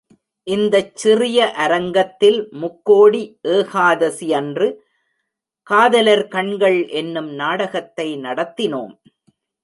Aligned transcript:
இந்தச் 0.47 0.95
சிறிய 0.95 1.39
அரங்கத்தில் 1.55 2.47
முக்கோடி 2.51 3.21
ஏகாதசியன்று 3.47 4.67
காதலர் 5.67 6.25
கண்கள் 6.27 6.79
என்னும் 6.93 7.29
நாடகத்தை 7.33 8.07
நடத்தினோம். 8.15 8.95